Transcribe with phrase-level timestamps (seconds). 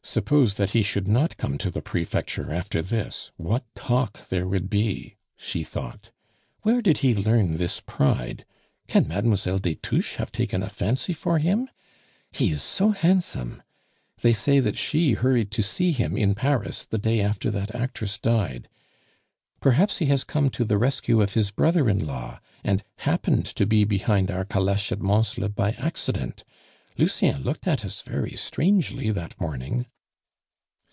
[0.00, 4.70] "Suppose that he should not come to the Prefecture after this, what talk there would
[4.70, 6.12] be!" she thought.
[6.62, 8.46] "Where did he learn this pride?
[8.86, 9.58] Can Mlle.
[9.58, 11.68] des Touches have taken a fancy for him?...
[12.32, 13.62] He is so handsome.
[14.22, 18.16] They say that she hurried to see him in Paris the day after that actress
[18.16, 18.70] died....
[19.60, 23.66] Perhaps he has come to the rescue of his brother in law, and happened to
[23.66, 26.44] be behind our caleche at Mansle by accident.
[26.96, 29.84] Lucien looked at us very strangely that morning."